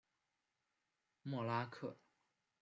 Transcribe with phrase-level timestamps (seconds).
[1.21, 1.95] 默拉克。